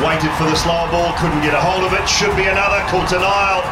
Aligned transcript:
Waited 0.00 0.30
for 0.38 0.44
the 0.44 0.54
slower 0.54 0.88
ball, 0.90 1.12
couldn't 1.18 1.42
get 1.42 1.54
a 1.54 1.60
hold 1.60 1.84
of 1.84 1.92
it. 1.92 2.08
Should 2.08 2.36
be 2.36 2.44
another. 2.44 2.80
Caught 2.88 3.12
an 3.12 3.22
aisle. 3.24 3.64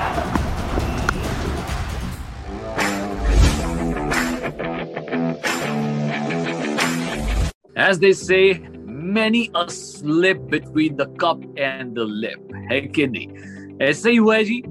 As 7.76 8.00
they 8.00 8.12
say, 8.12 8.58
many 8.84 9.50
a 9.54 9.70
slip 9.70 10.48
between 10.48 10.96
the 10.96 11.06
cup 11.22 11.42
and 11.56 11.94
the 11.94 12.04
lip. 12.04 12.40
है 12.70 12.80
कि 12.80 13.06
नहीं 13.06 13.78
ऐसा 13.88 14.08
ही 14.10 14.16
हुआ 14.16 14.36
है 14.36 14.44
जी 14.44 14.62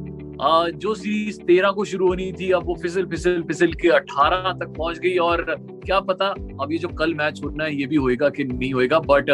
आ, 0.41 0.67
जो 0.69 0.93
series 0.95 1.39
तेरह 1.47 1.71
को 1.71 1.85
शुरू 1.85 2.07
होनी 2.07 2.31
थी 2.39 2.49
अब 2.51 2.65
वो 2.67 2.75
फिसल 2.81 3.05
फिसल 3.09 3.41
फिसल 3.47 3.73
के 3.81 3.89
अठारह 3.97 4.51
तक 4.59 4.73
पहुँच 4.77 4.97
गई 4.99 5.15
और 5.27 5.43
क्या 5.85 5.99
पता 6.09 6.25
अब 6.61 6.71
ये 6.71 6.77
जो 6.77 6.87
कल 7.01 7.13
मैच 7.21 7.41
होना 7.43 7.63
है 7.63 7.75
ये 7.75 7.85
भी 7.87 7.95
होएगा 7.95 8.29
कि 8.29 8.43
नहीं 8.43 8.73
होएगा 8.73 8.99
बट 9.11 9.31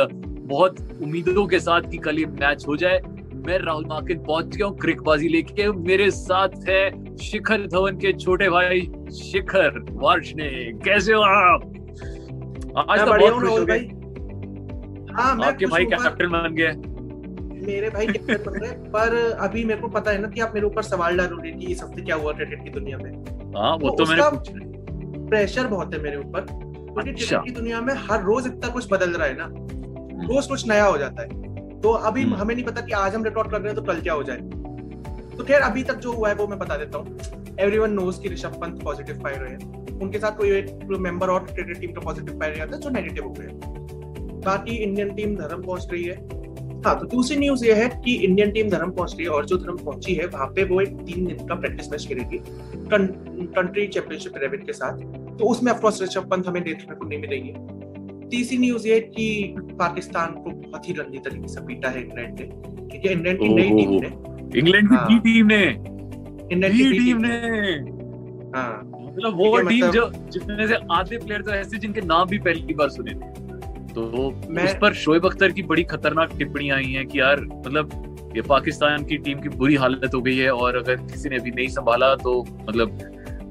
बहुत 0.47 0.77
उम्मीदों 1.03 1.45
के 1.47 1.59
साथ 1.59 1.81
कि 1.81 1.97
कल 1.97 2.19
ये 2.19 2.25
मैच 2.25 2.65
हो 2.67 2.75
जाए। 2.77 3.01
मैं 3.47 3.57
राहुल 3.59 3.85
मार्किन 3.85 4.19
पहुँच 4.23 4.55
गया 4.55 4.67
हूँ 4.67 4.77
क्रिकबाजी 4.77 5.27
लेके। 5.27 5.71
मेरे 5.71 6.09
साथ 6.11 6.69
है 6.69 7.17
शिखर 7.17 7.65
धवन 7.67 7.97
के 7.97 8.13
छोटे 8.13 8.49
भाई 8.49 8.81
शिखर 9.13 9.79
वार्षने 9.91 10.49
कैसे 10.85 11.13
हो 11.13 11.21
आप? 11.21 11.61
आज 12.89 12.99
तो 12.99 13.05
बहुत 13.05 13.33
खुश 13.33 13.49
हो 13.49 13.65
गए। 13.65 13.79
हाँ 15.13 15.31
आपके 15.45 15.65
भाई 15.65 15.85
कैप्टन 15.85 16.29
बन 16.29 16.55
गए। 16.55 16.73
मेरे 17.65 17.89
भाई 17.89 18.07
कैप्टन 18.07 18.43
बन 18.45 18.59
गए। 18.59 18.71
पर 18.91 19.15
अभी 19.39 19.63
मेरे 19.65 19.81
को 19.81 19.87
पता 19.87 20.11
है 20.11 20.21
ना 20.21 20.27
कि 20.27 20.41
आप 20.41 20.53
मेरे 20.53 20.65
ऊपर 20.65 20.83
सवाल 20.83 21.17
डाल 21.17 21.27
रहे 21.27 21.51
कि 21.51 21.65
इस 21.65 21.83
हफ़्ते 21.83 22.01
क्या 22.01 22.15
हुआ 22.15 22.31
क्रिकेट 22.31 22.63
की 22.63 22.69
दुनिया 22.69 22.97
में। 22.97 23.11
हाँ 23.55 23.75
वो 23.77 23.89
तो 23.89 23.95
तो 23.95 24.11
मैंने 24.11 24.29
पूछा 24.29 25.27
प्रेशर 25.29 25.67
बहुत 25.67 25.93
है 25.93 26.01
मेरे 26.01 26.17
ऊपर। 26.17 26.41
क्योंकि 26.41 27.09
अच्छा। 27.09 27.25
क्रिकेट 27.25 27.43
की 27.45 27.59
दुनिया 27.59 27.81
में 27.81 27.93
हर 28.09 28.23
रोज 28.23 28.47
इतना 28.47 28.69
कुछ 28.69 28.87
बदल 28.91 29.11
रहा 29.11 29.27
है 29.27 29.37
ना। 29.37 29.47
रोज 30.23 30.47
कुछ 30.47 30.67
नया 30.67 30.85
हो 30.85 30.97
जाता 30.97 31.21
है। 31.21 31.79
तो 31.81 31.89
अभी 31.89 32.21
हम्म। 32.23 32.35
हमें 32.35 32.53
नहीं 32.55 32.65
पता 32.65 32.81
कि 32.81 32.91
आज 32.93 33.15
हम 33.15 33.23
रिकॉर्ड 33.23 33.51
कर 33.51 33.61
रहे 33.61 33.67
हैं 33.67 33.75
तो 33.75 33.81
कल 33.83 34.01
क्या 34.01 34.13
हो 34.13 34.23
जाए। 34.23 34.37
तो 35.37 35.43
खैर 35.43 35.61
अभी 35.61 35.83
तक 35.83 35.95
जो 35.97 36.11
हुआ 36.13 36.29
है 36.29 36.35
वो 36.35 36.47
मैं 36.47 36.59
बता 36.59 36.77
देता 36.77 36.97
हूँ। 36.97 37.17
एवरीवन 37.59 37.91
नोज़ 37.91 38.21
कि 38.21 38.29
ऋषभ 38.29 38.59
पंत 38.61 38.83
पॉजिटिव 38.83 39.19
पाए 39.23 39.37
रहे 39.37 39.51
हैं। 39.51 39.99
उनके 39.99 40.19
साथ 40.19 40.37
कोई 40.37 40.51
एक 40.51 40.97
मेंबर 40.99 41.29
और 41.29 41.43
क्रिकेट 41.45 41.79
टीम 41.79 41.91
का 41.91 42.01
पॉजिटिव 42.01 42.39
पाया 42.39 42.53
गया 42.53 42.65
था 42.65 42.77
जो 42.77 42.89
नेगेटिव 42.89 43.23
हो 43.23 43.31
गए 43.31 43.47
बाकी 44.41 44.75
इंडियन 44.75 45.13
टीम 45.15 45.35
धर्म 45.35 45.61
पहुँच 45.63 45.87
रही 45.91 46.03
है। 46.03 46.15
हाँ 46.85 46.97
तो 46.99 47.05
दूसरी 47.05 47.37
न्यूज़ 47.37 47.65
ये 47.65 47.73
है 47.73 47.87
कि 48.05 48.13
इंडियन 48.17 48.51
टीम 48.51 48.69
धर्म 48.69 48.91
पहुँच 48.91 49.15
रही 49.15 49.25
है 49.25 49.31
और 49.31 49.45
जो 49.45 49.57
धर्म 49.57 49.77
पहुँची 49.77 50.13
है 50.13 50.25
वहाँ 50.27 50.47
पे 50.47 50.63
वो 50.63 50.79
एक 50.81 50.95
तीन 50.99 51.25
दिन 51.25 51.45
का 51.47 51.55
प्रैक्टिस 51.55 51.91
मैच 51.91 52.05
खेलेगी। 52.07 52.39
कंट्री 52.87 53.85
चैंपियनशिप 53.87 54.37
इलेवन 54.37 54.65
के 54.65 54.73
साथ। 54.73 54.97
तो 55.37 55.49
उसमें 55.49 55.71
ऑफकोर्स 55.71 56.01
ऋषभ 56.01 56.29
पंत 56.29 56.47
हमें 56.47 56.63
देखने 56.63 56.95
को 56.95 57.05
नहीं 57.05 57.19
मिलेंगे। 57.19 57.51
तीसरी 58.31 58.57
न्यूज़ 58.57 58.87
ये 58.87 58.99
कि 58.99 59.55
पाकिस्तान 59.59 60.31
को 60.31 60.49
बहुत 60.49 60.89
ही 60.89 60.93
गंदी 60.93 61.17
तरीके 61.17 61.47
से 61.47 61.61
पीटा 61.61 61.89
है 61.89 62.01
इंग्लैंड 62.01 62.39
ने। 62.39 62.45
ठीक 62.87 63.05
है 63.05 63.11
इंग्लैंड 63.13 63.39
की 63.39 63.49
नई 63.49 63.69
टीम 63.69 63.89
ने। 63.89 64.59
इंग्लैंड 64.59 64.89
की 64.89 64.95
हाँ। 64.95 65.19
टीम 65.19 65.47
ने? 65.47 65.63
इंग्लैंड 66.51 66.73
की 66.73 66.83
बी 66.83 66.89
बी 66.89 66.97
टीम 66.97 67.17
ने। 67.17 67.27
ने? 67.27 67.71
हाँ। 68.59 68.91
मतलब 68.95 69.37
वो 69.37 69.57
टीम 69.57 69.87
मतलब- 69.87 69.93
जो 69.93 70.11
जिसमें 70.29 70.67
से 70.67 70.75
आधे 70.91 71.17
प्लेयर 71.17 71.41
तो 71.41 71.51
ऐसे 71.51 71.77
जिनके 71.77 72.01
नाम 72.01 72.27
भी 72.27 72.37
पहली 72.37 72.73
बार 72.73 72.89
सुने 72.89 73.11
थे। 73.11 73.41
तो 73.93 74.31
मैं- 74.49 74.65
उस 74.65 74.75
पर 74.81 74.93
शोएब 74.93 75.25
अख्तर 75.25 75.51
की 75.51 75.63
बड़ी 75.63 75.83
खतरनाक 75.83 76.31
टिप्पणियाँ 76.37 76.77
आई 76.77 76.85
हैं 76.85 77.07
कि 77.07 77.19
यार 77.19 77.41
मतलब 77.41 78.07
ये 78.35 78.41
पाकिस्तान 78.41 79.05
की 79.05 79.17
टीम 79.17 79.39
की 79.39 79.49
बुरी 79.49 79.75
हालत 79.75 80.11
हो 80.15 80.21
गई 80.21 80.37
है 80.37 80.51
और 80.51 80.75
अगर 80.75 80.95
किसी 80.95 81.29
ने 81.29 81.35
अभी 81.35 81.51
नहीं 81.51 81.67
संभाला 81.67 82.15
तो 82.15 82.45
मतलब 82.69 82.99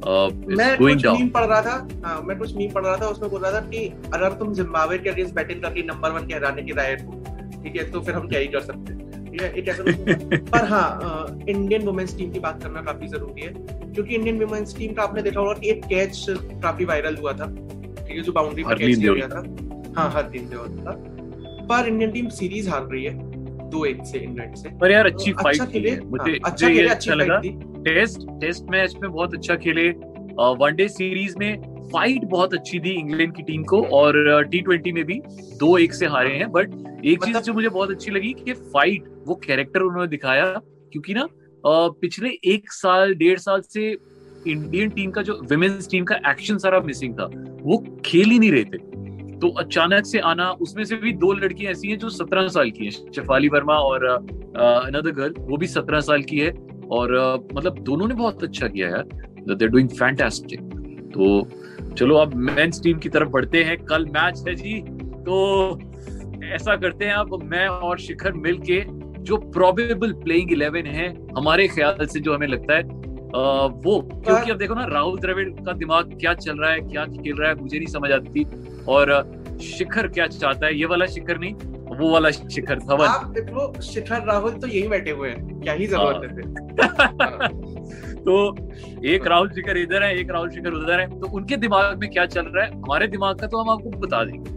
मैं 0.06 0.76
कुछ 0.78 1.06
मीम 1.06 1.28
पढ़ 1.28 1.44
रहा 1.44 1.60
था। 1.62 1.88
हाँ 2.04 2.22
मैं 2.22 2.38
कुछ 2.38 2.54
मीम 2.56 2.70
पढ़ 2.70 2.84
रहा 2.84 2.96
था 2.96 3.06
उसमें 3.06 3.30
बोल 3.30 3.40
रहा 3.42 3.52
था 3.52 3.60
कि 3.60 3.92
अगर 4.14 4.32
तुम 4.32 4.52
जिम्बाब्वे 4.54 4.98
के 4.98 5.10
अगेंस्ट 5.10 5.34
बैटिंग 5.34 5.62
करके 5.62 5.82
नंबर 5.82 6.10
वन 6.10 6.26
कहलाने 6.26 6.62
की 6.62 6.72
राय 6.72 6.92
हो 6.92 7.22
ठीक 7.62 7.76
है 7.76 7.90
तो 7.90 8.00
फिर 8.00 8.14
हम 8.14 8.28
क्या 8.28 8.40
ही 8.40 8.46
कर 8.46 8.60
सकते 8.60 8.92
हैं? 8.92 9.24
ठीक 9.32 9.42
है 9.42 9.52
एक 9.54 9.68
ऐसा 9.68 9.82
कुछ- 9.82 10.48
पर 10.52 10.64
हाँ 10.64 11.38
इंडियन 11.48 11.82
वुमेन्स 11.82 12.16
टीम 12.18 12.30
की 12.32 12.40
बात 12.40 12.62
करना 12.62 12.82
काफ़ी 12.82 13.08
ज़रूरी 13.08 13.42
है 13.42 13.52
क्योंकि 13.94 14.14
इंडियन 14.14 14.44
वुमेन्स 14.44 14.76
टीम 14.76 14.92
का 14.92 15.02
आपने 15.02 15.22
देखा 15.22 15.40
होगा 15.40 15.52
कि 15.52 15.70
एक 15.70 15.84
कैच 15.84 16.26
काफ़ी 16.62 16.84
वायरल 16.84 17.16
हुआ 17.16 17.32
था 17.32 17.46
ठीक 18.06 18.16
है 18.16 18.22
जो 18.22 18.32
बाउंड्री 18.32 18.64
पर 18.64 18.78
कैच 18.78 18.98
गया 18.98 19.28
था। 19.28 19.42
हाँ 19.96 20.10
हर 20.10 20.22
दिन 20.22 20.48
देओल 20.48 20.68
था। 20.68 20.92
पर 21.66 21.88
इंडियन 21.88 22.10
टीम 22.10 22.28
सीरीज़ 22.28 22.70
हार 22.70 22.82
रही 22.82 23.04
है। 23.04 23.29
दो 23.70 23.84
एक 23.84 24.04
से 24.04 24.19
इंग्लैंड 24.19 24.54
से। 24.56 24.69
पर 24.78 24.91
यार 24.91 25.06
अच्छी 25.06 25.31
अच्छा 25.31 25.42
फाइट 25.42 25.72
खेले? 25.72 26.00
मुझे 26.00 26.31
हाँ, 26.31 26.50
अच्छा 26.50 26.69
मुझे 26.69 26.81
ये 26.81 26.88
अच्छा 26.88 26.94
अच्छी 26.94 27.10
लगा। 27.10 27.41
थी। 27.41 27.50
टेस्ट 27.82 28.20
टेस्ट 28.41 28.64
मैच 28.70 28.94
में 29.03 29.10
बहुत 29.10 29.34
अच्छा 29.34 29.56
खेले। 29.56 29.88
वनडे 30.41 30.88
सीरीज़ 30.88 31.34
में 31.38 31.62
फाइट 31.92 32.25
बहुत 32.25 32.54
अच्छी 32.54 32.80
थी 32.80 32.91
इंग्लैंड 32.91 33.34
की 33.36 33.42
टीम 33.42 33.64
को 33.64 33.82
और 33.82 34.44
टी 34.44 34.60
ट्वेंटी 34.60 34.92
में 34.92 35.04
भी 35.04 35.20
दो 35.56 35.78
एक 35.78 35.94
से 35.94 36.06
हारे 36.06 36.34
हैं 36.34 36.50
बट 36.53 36.70
एक 37.04 37.25
चीज़ 37.25 37.30
मतलब- 37.30 37.42
जो 37.42 37.53
मुझे 37.53 37.69
बहुत 37.69 37.91
अच्छी 37.91 38.10
लगी 38.10 38.32
कि 38.44 38.53
फाइट 38.53 39.04
वो 39.26 39.34
कैरेक्टर 39.34 39.80
उन्होंने 39.80 40.09
दिखाया 40.09 40.44
क्योंकि 40.92 41.14
ना 41.14 41.28
पिछले 41.66 42.30
एक 42.44 42.72
साल 42.72 43.14
डेढ़ 43.14 43.38
साल 43.38 43.60
से 43.60 43.97
इंडियन 44.48 44.91
टीम 44.91 45.10
का 45.10 45.22
जो 45.22 45.41
विमेन्स 45.50 45.91
टीम 45.91 46.04
का 46.04 46.16
एक्शन 46.28 46.59
सारा 46.59 46.80
मिसिंग 46.80 47.14
था 47.14 47.30
वो 47.62 48.00
खेल 48.04 48.30
ही 48.30 48.38
नहीं 48.38 48.53
रहे 48.53 48.64
थे। 48.64 49.09
तो 49.40 49.48
अचानक 49.48 50.06
से 50.06 50.18
आना 50.18 50.50
उसमें 50.60 50.84
से 50.84 50.96
भी 50.96 51.12
दो 51.12 51.32
लड़कियाँ 51.32 51.72
ऐसी 51.72 51.88
हैं 51.88 51.98
जो 51.98 52.08
सत्रह 52.08 52.48
साल 52.48 52.70
की 52.70 52.84
हैं 52.84 52.90
शेफाली 52.90 53.48
वर्मा 53.48 53.74
और 53.74 54.04
अनदर 54.06 55.10
गर्ल 55.10 55.34
वो 55.38 55.56
भी 55.56 55.66
सत्रह 55.66 56.00
साल 56.00 56.22
की 56.22 56.38
है 56.38 56.50
और 56.90 57.14
अ, 57.14 57.36
मतलब 57.54 57.78
दोनों 57.78 58.08
ने 58.08 58.14
बहुत 58.14 58.42
अच्छा 58.42 58.68
किया 58.68 58.88
यार। 58.88 59.54
दे 59.54 59.66
डूइंग 59.66 59.88
फैंटास्टिक 59.88 60.60
तो 61.14 61.48
चलो 61.98 62.16
अब 62.16 62.34
मेंस 62.34 62.82
टीम 62.82 62.98
की 62.98 63.08
तरफ़ 63.08 63.28
बढ़ते 63.28 63.62
हैं। 63.64 63.76
कल 63.84 64.04
मैच 64.06 64.44
है 64.48 64.54
जी 64.54 64.74
तो 65.26 65.78
ऐसा 66.44 66.76
करते 66.76 67.04
हैं 67.04 67.12
अब 67.12 67.42
मैं 67.42 67.66
और 67.68 67.98
शिखर 67.98 68.32
मिलके 68.32 68.82
जो 69.22 69.36
प्रोबेबल 69.36 70.12
प्लेइंग 70.12 70.52
इलेवन 70.52 70.86
है 70.86 71.08
हमारे 71.36 71.68
ख्याल 71.68 72.06
से 72.06 72.20
जो 72.20 72.34
हमें 72.34 72.46
लगता 72.46 72.74
है 72.74 72.82
अ, 72.82 73.66
वो 73.84 74.00
क्योंकि 74.24 74.50
अब 74.50 74.56
देखो 74.58 74.74
ना 74.74 74.84
राहुल 74.84 75.18
द्रविड़ 75.18 75.48
का 75.64 75.72
दिमाग 75.72 76.16
क्या 76.20 76.34
चल 76.34 76.56
रहा 76.56 76.70
है 76.70 76.80
क्या 76.80 77.04
खेल 77.04 77.36
रहा 77.36 77.48
है 77.50 77.54
मुझे 77.60 77.76
नहीं 77.78 77.86
समझ 77.86 78.10
आती। 78.10 78.44
और 78.88 79.12
शिखर 79.62 80.08
क्या 80.08 80.26
चाहता 80.26 80.66
है? 80.66 80.78
ये 80.78 80.86
वाला 80.86 81.06
शिखर 81.06 81.38
नहीं 81.38 81.54
वो 81.96 82.10
वाला 82.10 82.30
शिखर 82.30 82.78
धवन। 82.78 83.06
आप 83.06 83.26
देखो 83.26 83.80
शिखर 83.82 84.24
राहुल 84.24 84.52
तो 84.52 84.66
यही 84.66 84.88
बैठे 84.88 85.10
हुए 85.10 85.28
हैं। 85.28 85.60
क्या 85.60 85.72
ही 85.72 85.86
ज़रूरत 85.86 86.30
है। 86.30 88.14
तो 88.14 88.56
एक 89.04 89.26
राहुल 89.26 89.50
शिखर 89.50 89.78
इधर 89.78 90.02
है 90.02 90.16
एक 90.18 90.30
राहुल 90.30 90.50
शिखर 90.50 90.72
उधर 90.72 91.00
है। 91.00 91.20
तो 91.20 91.26
उनके 91.26 91.56
दिमाग 91.56 91.98
में 91.98 92.10
क्या 92.10 92.26
चल 92.26 92.46
रहा 92.46 92.64
है? 92.64 92.70
हमारे 92.72 93.06
दिमाग 93.06 93.38
का 93.38 93.46
तो 93.46 93.58
हम 93.58 93.70
आपको 93.70 93.91
बता 93.91 94.24
देंगे। 94.24 94.50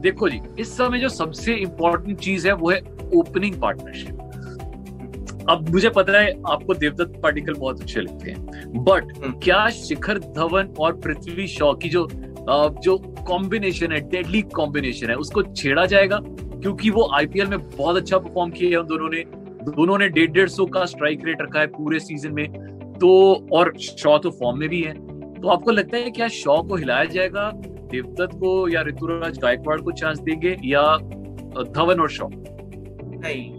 देखो 0.00 0.28
जी 0.28 0.40
इस 0.58 0.76
समय 0.76 0.98
जो 0.98 1.08
सबसे 1.08 1.54
इंपॉर्टेंट 1.54 2.18
चीज़ 2.18 2.48
है 2.48 2.54
वो 2.54 2.70
है 2.70 2.80
ओपनिंग 3.14 3.60
पार्टनरशिप 3.60 4.18
अब 5.50 5.68
मुझे 5.68 5.88
पता 5.88 6.20
है 6.20 6.32
आपको 6.46 6.74
देवदत्त 6.74 7.20
पार्टिकल 7.22 7.54
बहुत 7.54 7.80
अच्छे 7.80 8.00
लगते 8.00 8.30
हैं। 8.30 8.46
But 8.84 9.12
hmm. 9.16 9.38
क्या 9.38 9.68
शिखर 9.68 10.18
धवन 10.18 10.74
और 10.80 10.96
पृथ्वी 10.96 11.46
शॉ 11.46 11.72
की 11.74 11.88
जो 11.88 12.06
जो 12.82 12.96
कॉम्बिनेशन 13.28 13.92
है 13.92 14.00
डेडली 14.10 14.42
कॉम्बिनेशन 14.54 15.10
है, 15.10 15.16
उसको 15.16 15.42
छेड़ा 15.42 15.84
जाएगा 15.86 16.20
क्योंकि 16.22 16.90
वो 16.90 17.08
आईपीएल 17.14 17.46
में 17.46 17.58
बहुत 17.60 17.96
अच्छा 17.96 18.18
परफॉर्म 18.18 18.50
किया 18.50 18.78
है 18.78 18.86
दोनों 18.86 19.08
ने। 19.08 19.22
दोनों 19.70 19.98
ने 19.98 20.08
डेढ़ 20.08 20.30
डेढ़ 20.30 20.48
सौ 20.48 20.66
का 20.66 20.84
स्ट्राइक 20.84 21.24
रेट 21.24 21.42
रखा 21.42 21.60
है 21.60 21.66
पूरे 21.66 21.98
सीज़न 22.00 22.32
में। 22.32 22.46
तो 23.00 23.10
और 23.52 23.72
शॉ 23.78 24.16
तो 24.18 24.30
फॉर्म 24.30 24.58
में 24.58 24.68
भी 24.68 24.82
है। 24.82 24.92
तो 25.34 25.48
आपको 25.48 25.70
लगता 25.70 25.96
है 25.96 26.10
क्या 26.10 26.28
शॉ 26.28 26.60
को 26.62 26.76
हिलाया 26.76 27.04
जाएगा? 27.04 27.50
देवदत्त 27.90 28.34
को 28.34 28.68
या 28.68 28.82
ऋतुराज 28.82 29.38
गायकवाड़ 29.38 29.80
को 29.80 29.92
चांस 29.92 30.18
देंगे 30.18 30.56
या 30.64 30.82
धवन 31.74 32.00
और 32.00 32.10
शॉ 32.10 32.28
नहीं। 32.28 33.50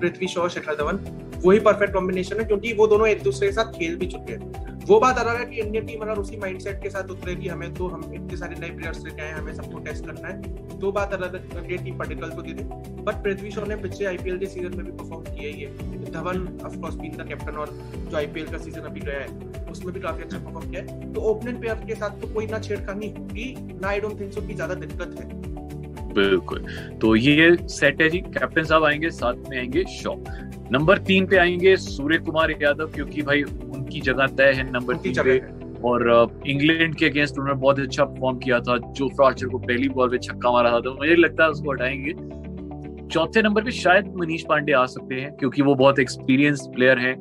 पृथ्वी 0.00 0.26
शॉ 0.26 0.48
शिखर 0.48 0.74
धवन, 0.74 0.98
वही 1.44 1.58
परफेक्ट 1.60 1.94
कॉम्बिनेशन 1.94 2.40
है 2.40 2.44
क्योंकि 2.44 2.72
वो 2.72 2.86
दोनों 2.86 3.08
एक 3.08 3.22
दूसरे 3.22 3.48
के 3.48 3.52
साथ 3.52 3.72
खेल 3.72 3.96
भी 3.96 4.06
चुके 4.06 4.32
हैं। 4.32 4.63
वो 4.88 4.98
बात 5.00 5.18
अलग 5.18 5.38
है 5.38 5.44
कि 5.46 5.60
इंडियन 5.60 5.86
टीम 5.86 6.00
अगर 6.02 6.18
उसी 6.20 6.36
माइंडसेट 6.36 6.82
के 6.82 6.90
साथ 6.90 7.10
उतरे 7.10 7.34
कि 7.34 7.48
हमें 7.48 7.72
तो 7.74 7.86
हम 7.88 8.02
इतने 8.14 8.36
सारे 8.36 8.56
नए 8.60 8.70
प्लेयर्स 8.70 9.04
लेके 9.04 9.22
आए 9.22 9.30
हमें 9.32 9.52
सबको 9.54 9.78
टेस्ट 9.78 10.06
करना 10.06 10.28
है। 10.28 10.78
तो 10.80 10.90
बात 10.92 11.12
अलग 11.12 11.34
है 11.34 11.62
कि 11.68 11.76
टीम 11.84 11.98
पटिकल 11.98 12.30
को 12.30 12.42
दे 12.42 12.52
दे 12.52 12.64
बट 13.02 13.22
पृथ्वी 13.24 13.50
शॉ 13.50 13.64
ने 13.64 13.76
पिछले 13.76 14.06
आईपीएल 14.06 14.38
के 14.38 14.46
सीज़न 14.46 14.76
में 14.76 14.84
भी 14.86 14.92
परफॉर्म 14.92 15.22
किया 15.24 15.50
ही 15.50 15.60
है। 15.60 16.12
Dhawan 16.12 16.46
of 16.66 16.76
course 16.76 16.94
been 16.94 17.16
the 17.16 17.28
captain 17.28 17.56
और 17.56 17.70
जो 18.10 18.16
आईपीएल 18.16 18.46
का 18.46 18.58
सीज़न 18.58 18.80
अभी 18.82 19.00
गया 19.00 19.20
है, 19.20 19.70
उसमें 19.70 19.94
भी 19.94 20.00
काफ़ी 20.00 20.22
अच्छा 20.22 20.38
परफॉर्म 20.38 20.70
किया 20.70 20.82
है। 20.82 21.12
तो 21.12 21.20
ओपनिंग 21.30 21.60
पेयर 21.62 21.84
के 21.86 21.94
साथ 21.94 22.20
तो 22.20 22.32
कोई 22.34 22.46
ना 22.46 22.58
छेड़खानी 22.58 23.08
होगी, 23.08 23.54
ना 23.80 23.88
आई 23.88 24.00
डोंट 24.00 24.20
थिंक 24.20 24.32
सो 24.32 24.46
कि 24.46 24.54
ज़्यादा 24.54 24.74
दिक्कत 24.76 25.20
है। 25.20 25.42
बिल्कुल। 26.14 26.66
तो 27.00 27.16
ये 27.16 27.56
सेट 27.70 28.02
है 28.02 28.08
जी 28.10 28.18
कैप्टन 28.18 28.64
साहब 28.64 28.84
आएँगे, 28.84 29.10
साथ 29.10 29.48
में 29.48 29.58
आएँगे 29.58 29.84
शॉ। 29.92 30.14
नंबर 30.72 30.98
तीन 30.98 31.26
पे 31.26 31.36
आएँगे 31.36 31.76
सूर्य 31.76 32.18
कुमार 32.18 32.50
यादव, 32.62 32.86
क्योंकि 32.86 33.22
भाई 33.22 33.42
उनकी 33.94 34.00
जगह 34.02 34.26
तय 34.36 34.52
है 34.52 34.70
नंबर 34.70 34.96
तीन 34.96 35.22
पे। 35.22 35.38
और 35.84 36.02
इंग्लैंड 36.46 36.94
के 36.94 37.06
अगेंस्ट 37.06 37.38
उन्होंने 37.38 37.60
बहुत 37.60 37.78
अच्छा 37.78 38.04
परफॉर्म 38.04 38.38
किया 38.38 38.58
था 38.60 38.76
जो 38.90 39.08
फ्राचर 39.08 39.48
को 39.48 39.58
पहली 39.58 39.88
बॉल 39.88 40.08
पे 40.10 40.18
छक्का 40.18 40.52
मारा 40.52 40.70
था 40.72 40.80
तो 40.80 40.94
मुझे 40.94 41.14
लगता 41.16 41.44
है 41.44 41.50
उसको 41.50 41.72
हटाएँगे। 41.72 42.12
चौथे 43.08 43.42
नंबर 43.42 43.64
पे 43.64 43.70
शायद 43.70 44.12
मनीष 44.16 44.42
पांडे 44.48 44.72
आ 44.72 44.84
सकते 44.86 45.14
हैं 45.14 45.32
क्योंकि 45.36 45.62
वो 45.62 45.74
बहुत 45.74 45.98
एक्सपीरियंस 45.98 46.66
प्लेयर 46.74 46.98
हैं। 46.98 47.14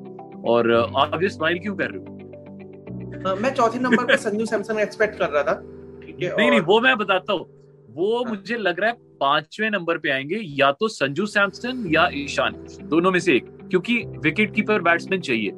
और 0.43 0.71
आप 0.97 1.19
ये 1.23 1.29
स्माइल 1.29 1.59
क्यों 1.59 1.75
कर 1.75 1.89
रहे 1.89 1.99
हो? 1.99 3.35
मैं 3.35 3.53
चौथे 3.53 3.79
नंबर 3.79 4.05
पे 4.05 4.17
संजू 4.17 4.45
सैमसन 4.45 4.79
एक्सपेक्ट 4.79 5.19
कर 5.19 5.29
रहा 5.29 5.43
था। 5.43 5.61
नहीं 5.63 6.49
नहीं 6.49 6.59
वो 6.61 6.79
मैं 6.81 6.97
बताता 6.97 7.33
हूँ। 7.33 7.45
वो 7.89 8.15
हाँ। 8.15 8.29
मुझे 8.29 8.57
लग 8.57 8.79
रहा 8.79 8.89
है 8.89 8.95
पाँचवें 9.19 9.69
नंबर 9.71 9.97
पे 9.97 10.09
आएँगे 10.09 10.39
या 10.61 10.71
तो 10.71 10.87
संजू 10.87 11.25
सैमसन 11.25 11.83
या 11.87 12.09
ईशान 12.13 12.65
दोनों 12.83 13.11
में 13.11 13.19
से 13.19 13.35
एक 13.35 13.45
क्योंकि 13.69 13.97
विकेट 14.23 14.53
कीपर 14.55 14.81
बैट्समैन 14.81 15.21
चाहिए। 15.21 15.51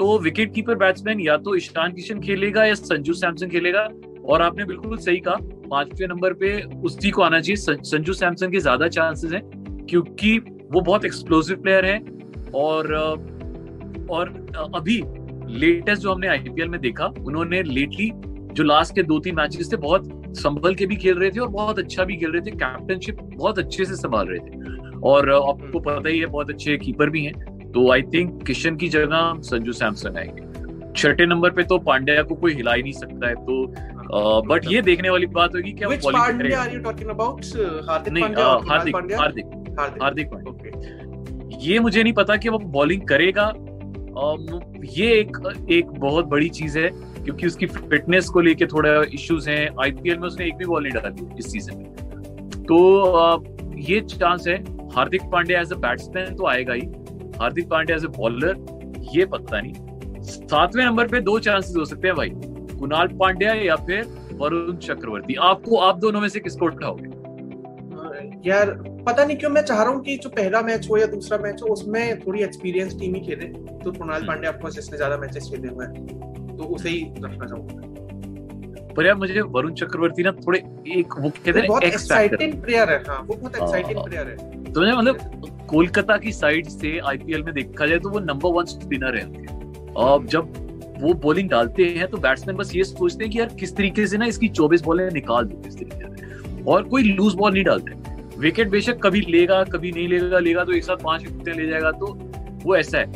तो 0.00 0.18
विकेट 0.18 0.52
कीपर 0.54 0.74
बैट्समैन 0.74 1.18
या 1.20 1.36
तो 1.36 1.54
ईशान 1.56 1.92
किशन 1.92 2.20
खेलेगा 2.20 2.64
या 2.64 2.74
संजू 2.74 3.12
सैमसन 3.14 3.48
खेलेगा। 3.48 3.88
और 4.26 4.42
आपने 4.42 4.64
बिल्कुल 4.64 4.96
सही 4.98 5.18
कहा, 5.18 5.34
पाँचवें 5.70 6.06
नंबर 6.08 6.32
पे 6.34 6.60
उसी 6.84 7.10
को 7.10 7.22
आना 7.22 7.40
चाहिए। 7.40 7.56
संजू 7.84 8.12
सैमसन 8.12 8.50
के 8.50 8.60
ज़्यादा 8.60 8.88
चांसेस 8.88 9.32
हैं, 9.32 9.42
क्योंकि 9.86 10.38
वो 10.72 10.80
बहुत 10.80 11.04
एक्सप्लोसिव 11.04 11.60
प्लेयर 11.62 11.86
है। 11.86 11.98
और 12.54 12.94
और 14.10 14.28
अभी 14.74 15.02
लेटेस्ट 15.58 16.02
जो 16.02 16.12
हमने 16.12 16.28
आईपीएल 16.28 16.68
में 16.68 16.80
देखा, 16.80 17.12
उन्होंने 17.18 17.62
लेटली 17.62 18.10
जो 18.54 18.64
लास्ट 18.64 18.94
के 18.94 19.02
दो 19.02 19.18
तीन 19.18 19.34
मैचेस 19.34 19.72
थे, 19.72 19.76
बहुत 19.76 20.08
संभल 20.38 20.74
के 20.74 20.86
भी 20.86 20.96
खेल 20.96 21.18
रहे 21.18 21.30
थे 21.30 21.40
और 21.40 21.48
बहुत 21.50 21.78
अच्छा 21.78 22.04
भी 22.04 22.16
खेल 22.16 22.32
रहे 22.32 22.42
थे। 22.42 22.56
कैप्टनशिप 22.56 23.20
बहुत 23.22 23.58
अच्छे 23.58 23.84
से 23.84 23.96
संभाल 23.96 24.28
रहे 24.28 24.38
थे। 24.38 24.98
और, 25.00 25.30
आपको 25.30 25.80
पता 25.80 26.08
ही 26.08 26.18
है, 26.18 26.26
बहुत 26.26 26.50
अच्छे 26.50 26.76
कीपर 26.78 27.10
भी 27.10 27.24
हैं। 27.24 27.49
तो 27.74 27.90
आई 27.92 28.02
थिंक 28.14 28.42
किशन 28.46 28.76
की 28.76 28.88
जगह 28.88 29.32
संजू 29.42 29.72
सैमसन 29.72 30.16
आएँगे। 30.16 30.48
छठे 30.96 31.26
नंबर 31.26 31.50
पे 31.50 31.62
तो 31.62 31.78
पांड्या 31.78 32.22
को 32.22 32.34
कोई 32.34 32.54
हिला 32.54 32.72
ही 32.74 32.82
नहीं 32.82 32.92
सकता 32.92 33.28
है 33.28 33.34
तो 33.34 34.42
बट 34.48 34.64
ये 34.70 34.82
देखने 34.82 35.10
वाली 35.10 35.26
बात 35.26 35.54
होगी 35.54 35.72
कि 35.72 35.84
Which 35.84 36.02
बॉलिंग 36.02 36.22
Pandya 36.22 36.40
करेगा। 36.40 36.64
are 36.64 36.70
you 36.70 36.80
talking 36.86 37.10
about? 37.14 37.88
Hardik 37.88 38.12
नहीं 38.12 38.24
पांड्या 38.24 38.46
और 38.46 38.60
कुणाल 38.60 38.76
हार्दिक 38.76 38.96
हार्दिक। 39.20 39.46
हार्दिक। 39.80 40.02
हार्दिक 40.02 40.30
पांड्या। 40.30 41.58
ये 41.62 41.78
मुझे 41.78 42.02
नहीं 42.02 42.12
पता 42.12 42.36
कि 42.36 42.48
वो 42.48 42.58
बॉलिंग 42.58 43.02
करेगा। 43.08 43.52
ये 44.92 45.12
एक 45.12 45.36
एक 45.70 45.90
बहुत 46.00 46.26
बड़ी 46.26 46.48
चीज़ 46.48 46.78
है 46.78 46.88
क्योंकि 47.24 47.46
उसकी 47.46 47.66
फिटनेस 47.66 48.28
को 48.28 48.40
लेके 48.40 48.66
थोड़ा 48.66 49.00
इश्यूज़ 49.14 49.50
हैं। 49.50 49.68
आईपीएल 49.82 50.18
में 50.18 50.26
उसने 50.28 50.46
एक 50.46 50.56
भी 50.56 50.64
बॉल 50.64 50.82
नहीं 50.82 50.92
डाली 50.92 51.28
इस 51.38 51.52
सीज़न 51.52 51.76
में। 51.78 52.64
तो 52.64 52.78
ये 53.80 54.00
चांस 54.00 54.46
है। 54.48 54.62
Hardik 54.94 55.22
Pandya 55.32 55.60
as 55.60 55.72
a 55.72 55.76
batsman 55.76 56.34
तो 56.36 56.46
आएगा 56.46 56.72
ही। 56.72 56.86
Hardik 57.40 57.68
Pandya 57.68 57.96
as 57.96 58.04
a 58.04 58.08
bowler 58.08 58.54
ये 59.12 59.24
पता 59.26 59.60
नहीं। 59.60 60.22
सातवें 60.22 60.84
नंबर 60.84 61.08
पे 61.08 61.20
दो 61.20 61.38
चांसेस 61.38 61.76
हो 61.76 61.84
सकते 61.84 62.08
हैं 62.08 62.16
भाई। 62.16 62.30
कुणाल 62.78 63.08
पांड्या 63.20 63.54
या 63.54 63.76
फिर 63.86 64.04
वरुण 64.34 64.76
चक्रवर्ती। 64.78 65.34
आपको 65.42 65.76
आप 65.78 65.98
दोनों 65.98 66.20
में 66.20 66.28
से 66.28 66.40
किसको 66.40 66.66
उठाओगे? 66.66 67.08
यार 68.46 68.70
पता 69.06 69.24
नहीं 69.24 69.36
क्यों 69.36 69.50
मैं 69.50 69.62
चाह 69.62 69.82
रहा 69.82 69.92
हूँ 69.92 70.02
कि 70.02 70.16
जो 70.16 70.28
पहला 70.30 70.60
मैच 70.62 70.88
हो 70.90 70.96
या 70.96 71.06
दूसरा 71.06 71.38
मैच 71.38 71.62
हो 71.62 71.68
उसमें 71.68 72.20
थोड़ी 72.20 72.42
एक्सपीरियंस 72.42 72.98
टीम 73.00 73.14
ही 73.14 73.20
खेले। 73.20 73.46
तो 73.84 73.92
कुणाल 73.92 74.26
पांड्या 74.26 74.50
ऑफकोर्स 74.50 74.74
जिसने 74.74 74.96
ज़्यादा 74.96 75.16
मैचेस 75.16 75.48
खेले 75.50 75.68
हुए 75.68 75.86
हैं। 75.86 76.56
तो 76.56 76.64
उसे 76.74 76.88
ही 76.88 77.02
रखना 77.18 77.46
चाहूँगा 77.46 77.88
पर 78.94 79.06
यार 79.06 79.14
मुझे 79.14 79.40
वरुण 79.40 79.74
चक्रवर्ती 79.74 80.22
ना 80.22 80.32
थोड़े 80.38 80.58
एक 80.96 81.14
वो 81.18 81.30
कहते 81.30 81.58
हैं 81.58 81.66
बहुत 81.68 81.82
एक्साइटिंग 81.82 82.60
प्लेयर 82.62 82.90
है 82.90 83.02
हाँ 83.08 83.18
वो 83.20 83.34
बहुत 83.34 83.56
हाँ, 83.56 83.62
एक्साइटिंग 83.62 83.98
हाँ। 83.98 84.04
प्लेयर 84.04 84.28
है। 84.28 84.36
तो 84.72 84.98
मतलब 84.98 85.59
कोलकाता 85.70 86.16
की 86.16 86.32
साइड 86.32 86.68
से 86.68 86.98
आईपीएल 86.98 87.42
में 87.42 87.52
देखा 87.54 87.86
जाए 87.86 87.98
तो 87.98 88.10
वो 88.10 88.20
नंबर 88.20 88.52
वन 88.52 88.64
स्पिनर 88.66 89.16
है 89.16 89.24
अब 90.08 90.26
जब 90.30 90.52
वो 91.00 91.12
बॉलिंग 91.22 91.48
डालते 91.50 91.84
हैं 91.96 92.08
तो 92.08 92.16
बैट्समैन 92.18 92.56
बस 92.56 92.74
ये 92.76 92.84
सोचते 92.84 93.24
हैं 93.24 93.32
कि 93.32 93.38
यार 93.38 93.48
किस 93.60 93.76
तरीके 93.76 94.06
से 94.06 94.18
ना 94.18 94.26
इसकी 94.26 94.48
24 94.50 94.82
बॉलें 94.84 95.08
निकाल 95.12 95.44
दो 95.44 95.60
किस 95.62 95.76
तरीके 95.78 95.96
से। 95.96 96.64
और 96.64 96.82
कोई 96.88 97.02
लूज 97.02 97.34
बॉल 97.34 97.52
नहीं 97.52 97.64
डालते। 97.64 98.38
विकेट 98.38 98.68
बेशक 98.70 98.98
कभी 99.02 99.20
लेगा 99.20 99.62
कभी 99.64 99.92
नहीं 99.92 100.08
लेगा 100.08 100.38
लेगा 100.38 100.64
तो 100.64 100.72
एक 100.72 100.84
साथ 100.84 100.96
पाँच 101.04 101.22
विकेटें 101.22 101.52
ले 101.52 101.66
जाएगा 101.68 101.90
तो 101.92 102.06
वो 102.64 102.76
ऐसा 102.76 102.98
है। 102.98 103.06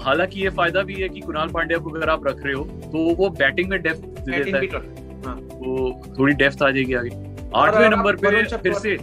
हालाँकि 0.00 0.40
ये 0.40 0.50
फ़ायदा 0.50 0.82
भी 0.82 0.94
है 0.94 1.08
कि 1.08 1.20
कुणाल 1.20 1.48
पांड्या 1.48 1.78
को 1.78 1.90
अगर 1.90 2.10
आप 2.10 2.26
रख 2.26 2.44
रहे 2.44 2.54
हो 2.54 2.64
तो 2.64 3.14
वो 3.14 3.28
बैटिंग 3.38 3.70
में 3.70 3.80
डेप्थ 3.82 4.00
दे 4.20 4.44
देता 4.44 4.58
है। 4.58 5.36
तो 5.36 5.90
थोड़ी 6.18 6.34
डेप्थ 6.34 6.62
आ 6.62 6.70
जाएगी 6.70 6.94
आगे। 6.94 7.10
आठवें 7.56 7.88
नंबर 7.88 8.16
पे 8.16 8.42
फिर 8.56 8.74
से 8.74 8.98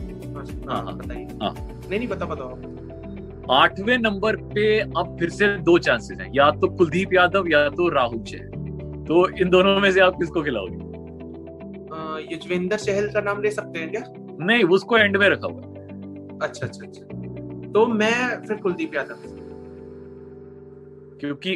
हाँ, 0.68 0.84
हाँ 0.84 1.00
हाँ। 1.42 1.56
नहीं 1.90 2.00
नहीं 2.00 2.10
बता 2.10 2.26
बताओ 2.26 2.56
आठवें 3.54 3.98
नंबर 3.98 4.36
पे 4.54 4.80
अब 4.80 5.16
फिर 5.20 5.30
से 5.30 5.48
दो 5.60 5.78
चांसेस 5.80 6.20
हैं। 6.20 6.32
या 6.36 6.50
तो 6.52 6.68
कुलदीप 6.78 7.14
यादव 7.14 7.48
या 7.48 7.68
तो 7.72 7.88
राहुल 7.90 8.20
चहर 8.24 8.56
तो 9.08 9.28
इन 9.42 9.50
दोनों 9.50 9.80
में 9.80 9.92
से 9.92 10.00
आप 10.00 10.14
किसको 10.14 10.42
खिलाओगे? 10.44 10.86
युजवेंद्र 12.32 12.78
चहल 12.78 13.08
का 13.08 13.22
नाम 13.22 13.42
ले 13.42 13.52
सकते 13.52 13.80
हैं 13.80 13.90
क्या? 13.92 14.02
नहीं 14.42 14.64
उसको 14.76 14.98
एंड 14.98 15.18
में 15.18 15.28
रखा 15.30 15.48
हुआ 15.48 15.62
है। 15.62 16.40
अच्छा 16.42 16.66
अच्छा 16.68 16.88
अच्छा। 16.88 17.72
तो 17.72 17.86
मैं 17.94 18.46
फिर 18.46 18.58
कुलदीप 18.58 18.96
यादव। 18.96 19.16
क्योंकि 21.20 21.54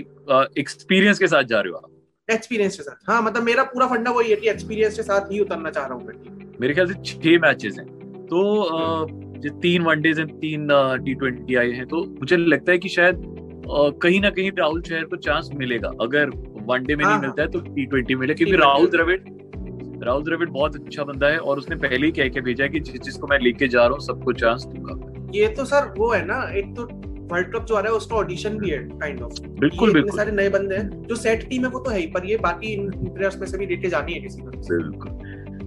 एक्सपीरियंस 0.60 1.20
के 1.20 1.28
साथ 1.28 1.44
जा 1.44 1.60
रहे 1.60 1.72
हो 1.72 1.78
आप। 1.78 1.90
एक्सपीरियंस 2.28 2.78
के 2.78 2.84
साथ। 2.84 3.12
हाँ 3.12 3.22
मतलब 3.22 3.44
मेरा 3.44 3.64
पूरा 3.64 3.88
फंडा 3.88 4.12
वही 4.12 4.30
है 4.30 4.36
कि 4.36 4.50
एक्सपीरियंस 4.50 4.96
के 4.96 5.04
साथ 5.04 5.32
ही 5.32 5.40
उतरना 5.40 5.70
चाह 5.70 5.86
रहा 5.86 5.96
हूँ। 5.96 6.56
मेरे 6.62 6.74
ख्याल 6.74 6.88
से 6.88 7.02
छह 7.04 7.40
मैचेस 7.40 7.76
हैं। 7.80 7.88
तो 8.28 8.44
जो 8.70 9.31
तीन 9.50 9.82
वनडेज 9.82 10.20
हैं 10.20 10.28
तीन 10.30 10.68
टी 11.06 11.14
ट्वेंटी 11.14 11.56
आए 11.56 11.72
हैं। 11.72 11.86
तो 11.86 12.04
मुझे 12.12 12.38
लगता 12.38 12.72
है 12.72 12.78
कि 12.78 12.90
शायद 12.90 13.22
कहीं 14.04 14.20
ना 14.22 14.30
कहीं 14.30 14.52
राहुल 14.52 14.82
चहर 14.82 15.04
को 15.04 15.16
चांस 15.18 15.50
मिलेगा। 15.56 15.92
अगर 16.02 16.30
वनडे 16.64 16.96
में 16.96 17.04
हाँ, 17.06 17.12
नहीं 17.12 17.22
मिलता 17.22 17.42
है 17.42 17.48
तो 17.50 17.60
टी 17.60 17.86
ट्वेंटी 17.86 18.16
मिले 18.16 18.34
क्योंकि 18.34 18.56
राहुल 18.56 18.88
द्रविड़ 18.90 19.20
राहुल 20.06 20.24
द्रविड़ 20.24 20.50
बहुत 20.50 20.76
अच्छा 20.76 21.04
बंदा 21.04 21.28
है 21.28 21.38
और 21.38 21.58
उसने 21.58 21.76
पहले 21.78 22.06
ही 22.06 22.12
कह 22.12 22.28
के 22.28 22.42
भेजा 22.42 22.64
है 22.64 22.70
कि 22.70 22.80
जिस 22.80 23.02
जिसको 23.02 23.28
मैं 23.28 23.40
लेके 23.40 23.68
जा 23.68 23.82
रहा 23.82 23.90
हूँ 23.90 24.00
सबको 24.00 24.34
चांस 24.34 24.66
दूँगा। 24.66 25.30
ये 25.36 25.48
तो 25.48 25.66
सर 25.66 25.94
वो 25.98 26.12
है 26.12 26.26
ना 26.26 26.42
एक 26.58 26.76
तो 26.76 26.88
वर्ल्ड 27.32 27.54
कप 27.54 27.66
जो 27.66 27.76
आ 27.76 27.80
रहा 27.80 27.92
है 27.92 27.98
उसका 27.98 28.16
ऑडिशन 28.16 28.58
भी 28.58 28.70
है 28.70 28.78
काइंड 29.00 29.22
ऑफ़ 29.22 29.42
बिल्कुल 29.60 29.94
बिल्कुल। 29.94 30.18
सारे 30.18 30.32
नए 30.32 30.50
बंदे 30.50 30.76
हैं 30.76 31.04
जो 31.04 31.16
सेट 31.16 31.48
टीम 31.50 31.66
है 31.66 31.70
वो 31.72 31.80
तो 31.80 31.92
है 31.92 32.00
ही 32.00 32.08
पर 32.08 32.26
ये 32.26 32.38
बाकी 32.38 32.76
प्लेयर्स 32.90 33.40
में 33.40 33.46
से 33.48 33.58
भी 33.58 33.66
लेके 33.66 33.90
जानी 33.90 34.14
है 34.14 34.20
किसी 34.22 34.42
को। 34.42 34.50
बिल्कुल। 34.50 35.21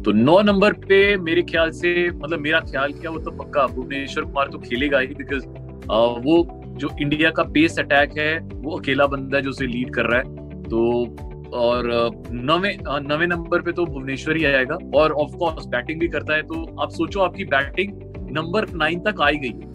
तो 0.04 0.12
नौ 0.12 0.40
नंबर 0.42 0.72
पे 0.80 0.96
मेरे 1.18 1.42
ख्याल 1.42 1.70
से 1.72 1.90
मतलब 2.12 2.40
मेरा 2.40 2.58
ख्याल 2.62 2.92
क्या 2.92 3.10
वो 3.10 3.18
तो 3.18 3.30
पक्का, 3.32 3.66
भुवनेश्वर 3.66 4.24
कुमार 4.24 4.48
तो 4.48 4.58
खेलेगा 4.60 4.98
ही 4.98 5.06
बिकॉज़ 5.14 5.46
वो 6.20 6.36
जो 6.78 6.88
इंडिया 7.00 7.30
का 7.30 7.42
पेस 7.54 7.78
अटैक 7.78 8.18
है, 8.18 8.38
वो 8.38 8.76
अकेला 8.78 9.06
बंदा 9.06 9.36
है 9.36 9.42
जो 9.42 9.50
उसे 9.50 9.66
लीड 9.66 9.92
कर 9.94 10.06
रहा 10.06 10.18
है। 10.18 10.62
तो 10.64 10.80
और 11.54 11.88
नवे 12.32 12.76
नवे 12.82 13.26
नंबर 13.26 13.62
पे 13.62 13.72
तो 13.72 13.84
भुवनेश्वर 13.86 14.36
ही 14.36 14.44
आएगा। 14.44 14.78
और 14.94 15.12
ऑफ़ 15.14 15.36
कोर्स 15.36 15.66
बैटिंग 15.66 16.00
भी 16.00 16.08
करता 16.08 16.34
है 16.34 16.42
तो 16.42 16.64
आप 16.82 16.90
सोचो 16.90 17.20
आपकी 17.20 17.44
बैटिंग 17.46 17.92
नंबर 18.32 18.68
नाइन 18.74 19.00
तक 19.02 19.20
आई 19.22 19.36
गई 19.36 19.48
है। 19.50 19.72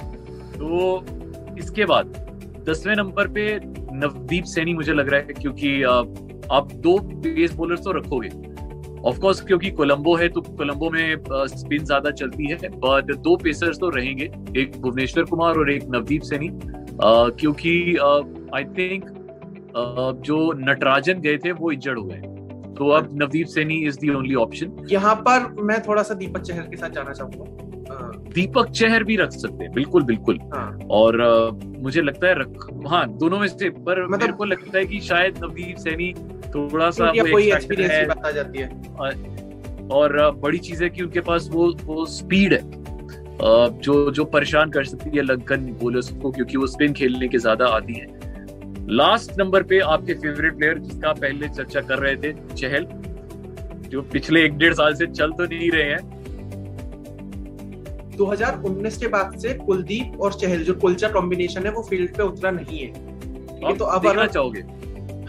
तो 0.54 1.58
इसके 1.60 1.86
बाद, 1.86 2.14
दसवें 2.70 2.96
नंबर 2.96 3.28
पे 3.30 3.48
नवदीप 3.56 4.44
सैनी 4.46 4.74
मुझे 4.74 4.94
लग 4.94 5.10
रहा 5.10 5.20
है, 5.20 5.34
क्योंकि 5.34 5.82
आप 5.84 6.72
दो 6.78 6.98
पेस 7.24 7.54
बॉलर 7.54 7.78
तो 7.78 7.92
रखोगे। 7.92 8.30
ऑफ़ 9.06 9.20
कोर्स 9.20 9.42
क्योंकि 9.42 9.72
कोलंबो 9.72 10.16
है 10.16 10.28
तो 10.30 10.42
कोलंबो 10.42 10.90
में 10.90 11.16
स्पिन 11.32 11.84
ज़्यादा 11.84 12.12
चलती 12.12 12.48
है 12.48 12.58
बट 12.76 13.16
दो 13.16 13.36
पेसर्स 13.36 13.80
तो 13.80 13.90
रहेंगे 13.90 14.32
एक 14.58 14.82
भुवनेश्वर 14.82 15.24
कुमार 15.24 15.58
और 15.58 15.72
एक 15.72 15.84
नवदीप 15.90 16.22
सैनी। 16.22 16.50
क्योंकि 17.04 17.96
आई 18.56 18.64
थिंक 18.64 19.06
जो 20.26 20.52
नटराजन 20.58 21.20
गए 21.22 21.38
थे 21.38 21.52
वो 21.52 21.72
इंजर्ड 21.72 22.00
हुए 22.00 22.14
हैं 22.14 22.74
तो 22.74 22.90
अब 22.90 23.10
Navdeep 23.14 23.48
Saini 23.48 23.76
is 23.88 23.98
the 24.00 24.10
only 24.10 24.36
option 24.36 24.86
यहाँ 24.92 25.16
पर 25.16 25.52
मैं 25.62 25.82
थोड़ा 25.88 26.04
सा 26.04 26.14
दीपक 26.14 26.42
चहर 26.42 26.62
के 26.62 26.78
साथ 26.78 26.90
जाना 26.90 27.12
चाहूँगा। 27.14 27.68
दीपक 28.34 28.70
चहर 28.70 29.04
भी 29.04 29.16
रख 29.16 29.32
सकते 29.32 29.64
हैं 29.64 29.72
बिल्कुल 29.74 30.04
बिल्कुल। 30.04 30.40
हाँ। 30.54 30.80
और 30.92 31.20
अ, 31.22 31.50
मुझे 31.82 32.02
लगता 32.02 32.28
है 32.28 32.34
रख 32.40 32.68
हाँ 32.88 33.08
दोनों 33.18 33.40
में 33.40 33.48
से 33.48 33.70
पर 33.70 34.04
मतलब- 34.04 34.22
मेरे 34.22 34.34
को 34.34 34.46
लगता 34.46 34.78
है 34.78 34.86
कि 34.86 35.00
शायद 35.00 35.38
नवदीप 35.44 35.78
सैनी 35.78 36.14
थोड़ा 36.56 36.90
सा 36.92 37.12
कोई 37.22 37.52
एक्सपीरियंस 37.52 37.92
की 37.92 38.06
बात 38.06 38.26
आ 38.26 38.32
जाती 38.32 38.60
है। 38.60 38.68
और 39.90 40.16
अ, 40.18 40.30
बड़ी 40.32 40.58
चीज़ 40.58 40.84
है 40.84 40.90
कि 40.90 41.04
उनके 41.04 41.20
पास 41.22 41.50
वो 41.52 41.72
वो 41.84 42.06
स्पीड 42.06 42.54
है। 42.54 42.62
जो 43.82 44.12
जो 44.12 44.24
परेशान 44.26 44.70
कर 44.72 44.84
सकती 44.84 45.18
है 45.18 45.24
लंकन 45.24 45.66
बोलर्स 45.82 46.10
को 46.12 46.32
क्योंकि 46.32 46.58
वो 46.58 46.68
स्पिन 46.68 46.94
खेलने 46.94 47.28
के 47.28 47.38
ज़्यादा 47.38 47.68
आती 47.68 47.94
है। 47.94 48.08
लास्ट 48.92 49.38
नंबर 49.40 49.64
पे 49.64 49.80
आपके 49.80 50.14
फेवरेट 50.14 50.58
प्लेयर 50.58 50.78
जिसका 50.78 51.12
पहले 51.14 51.48
चर्चा 51.50 51.82
कर 51.82 52.00
रहे 52.00 52.16
थे 52.16 52.34
चहल 52.56 52.86
जो 53.90 54.02
पिछले 54.02 54.44
एक 54.46 54.58
डेढ़ 54.58 54.74
साल 54.74 54.94
से 54.94 55.08
चल 55.08 55.32
तो 55.32 55.46
नहीं 55.46 55.70
रहे 55.72 55.84
हैं। 55.84 56.18
2019 58.18 58.98
के 58.98 59.08
बाद 59.08 59.38
से 59.40 59.54
कुलदीप 59.56 60.20
और 60.22 60.34
चहल 60.34 60.64
जो 60.64 60.74
कुलचा 60.74 61.08
कॉम्बिनेशन 61.10 61.66
है 61.66 61.72
वो 61.72 61.82
फ़ील्ड 61.84 62.16
पे 62.18 62.24
उतरा 62.24 62.52
नहीं 62.52 62.80
है। 62.80 63.78
तो 63.78 63.86
अब 63.86 64.02
देखना 64.02 64.26
चाहोगे? 64.26 64.64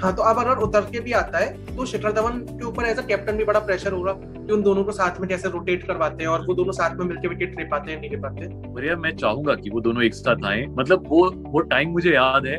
हाँ 0.01 0.15
तो 0.17 0.23
अब 0.23 0.39
अगर 0.39 0.61
उतर 0.63 0.81
के 0.81 1.01
भी 1.01 1.13
आता 1.13 1.39
है 1.39 1.77
तो 1.77 1.85
शिखर 1.87 2.13
धवन 2.13 2.39
के 2.51 2.65
ऊपर 2.65 2.85
एज 2.85 2.99
अ 2.99 3.03
कैप्टन 3.07 3.37
भी 3.37 3.45
बड़ा 3.45 3.61
प्रेशर 3.61 3.93
होगा 3.93 4.13
कि 4.13 4.53
उन 4.53 4.63
दोनों 4.63 4.85
को 4.85 4.93
साथ 4.93 5.21
में 5.21 5.29
कैसे 5.29 5.49
रोटेट 5.49 5.87
करवाते 5.87 6.25
हैं 6.25 6.31
और 6.31 6.47
वो 6.47 6.55
दोनों 6.55 6.73
साथ 6.73 6.97
में 6.97 7.05
मिलकर 7.07 7.29
विकेट 7.29 7.59
ले 7.59 7.65
पाते 7.65 7.93
हैं 7.93 8.01
नहीं 8.01 8.11
ले 8.11 8.17
पाते 8.17 8.49
बढ़िया 8.73 8.97
मैं 8.97 9.15
चाहूँगा 9.17 9.55
कि 9.55 9.71
वो 9.71 9.81
दोनों 9.81 10.03
एक 10.03 10.15
साथ 10.15 10.45
आए। 10.47 10.65
मतलब 10.71 11.05
वो 11.09 11.31
वो 11.47 11.61
टाइम 11.71 11.91
मुझे 11.91 12.15
याद 12.15 12.47
है 12.47 12.59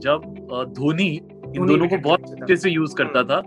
जब 0.00 0.22
धोनी 0.78 1.08
इन 1.56 1.66
दोनों 1.66 1.88
को 1.88 1.96
बहुत 1.98 2.30
अच्छे 2.32 2.56
से 2.56 2.70
यूज़ 2.70 2.94
करता 2.94 3.22
था। 3.24 3.40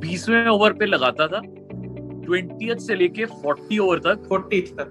बीसवें 0.00 0.48
ओवर 0.48 0.72
पे 0.72 0.86
लगाता 0.86 1.26
था। 1.26 1.40
ट्वेंटी 1.44 2.74
से 2.78 2.94
लेके 2.94 3.24
फोर्टी 3.24 3.78
ओवर 3.78 3.98
तक। 3.98 4.24
फोर्टी 4.28 4.60
तक। 4.60 4.90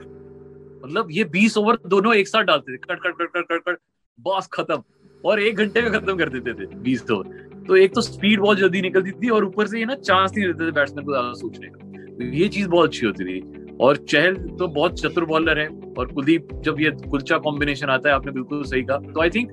मतलब 0.86 1.08
ये 1.12 1.24
बीस 1.32 1.58
ओवर 1.58 1.78
दोनों 1.88 2.14
एक 2.16 2.28
साथ 2.28 2.44
डालते 2.44 2.74
थे। 2.74 2.78
Cut 2.78 3.00
cut 3.00 3.18
cut 3.18 3.32
cut 3.34 3.46
cut 3.52 3.64
cut 3.68 3.78
बस 4.20 4.50
खत्म। 4.54 4.82
और 5.24 5.40
एक 5.42 5.56
घंटे 5.56 5.82
में 5.82 5.92
खत्म 5.92 6.18
कर 6.18 6.30
देते 6.30 6.54
थे 6.54 6.66
बीस 6.78 7.12
ओवर 7.12 7.47
तो 7.68 7.76
एक 7.76 7.94
तो 7.96 8.02
स्पीड 8.02 8.40
बहुत 8.40 8.58
जल्दी 8.58 8.82
निकलती 8.82 9.12
थी 9.14 9.30
और 9.30 9.46
ऊपर 9.46 9.68
से 9.68 9.80
ये 9.80 9.86
ना 9.86 9.96
चांस 9.96 10.32
नहीं 10.36 10.46
देते 10.48 10.68
थे 10.68 10.72
बैट्समैन 10.72 11.06
को 11.06 11.12
ज़्यादा 11.12 11.34
सोचने 11.36 11.68
का। 11.68 11.78
तो 12.10 12.24
ये 12.36 12.48
चीज़ 12.50 12.68
बहुत 12.68 12.90
अच्छी 12.90 13.06
होती 13.06 13.26
थी 13.26 13.76
और 13.82 13.98
चहल 14.10 14.36
तो 14.60 14.68
बहुत 14.70 15.00
चतुर 15.00 15.26
बॉलर 15.26 15.60
है 15.60 15.68
और 15.98 16.14
कुलदीप 16.14 16.48
जब 16.66 16.80
ये 16.82 16.92
कुलचा 17.10 17.38
कॉम्बिनेशन 17.40 17.90
आता 17.90 18.10
है 18.10 18.16
आपने 18.16 18.32
बिल्कुल 18.32 18.64
सही 18.66 18.84
कहा। 18.84 18.98
तो 18.98 19.22
आई 19.22 19.30
थिंक 19.30 19.52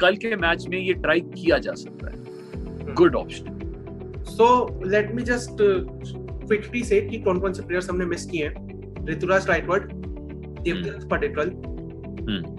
कल 0.00 0.16
के 0.16 0.34
मैच 0.36 0.66
में 0.68 0.78
ये 0.78 0.94
ट्राई 0.96 1.20
किया 1.20 1.58
जा 1.58 1.72
सकता 1.76 2.06
है। 2.06 2.94
Good 2.94 3.14
option 3.16 4.24
so 4.28 4.48
let 4.86 5.14
me 5.14 5.22
just 5.24 5.56
quickly 5.60 6.82
say 6.84 7.00
कि 7.02 7.18
कौन 7.20 7.38
कौन 7.40 7.52
से 7.52 7.62
प्लेयर्स 7.62 7.90
हमने 7.90 8.04
मिस 8.06 8.24
किए 8.26 8.46
हैं। 8.46 9.06
ऋतुराज 9.08 9.48
राइटवर्ड 9.48 9.92
देवदत्त 9.92 11.08
पडिक्कल 11.10 11.50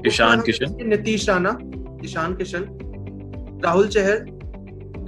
ईशान 0.08 0.42
किशन। 0.42 0.76
नीतीश 0.88 1.30
राणा 1.30 1.58
ईशान 2.06 2.36
किशन 2.36 2.64
राहुल 3.66 3.88
चहर 3.90 4.26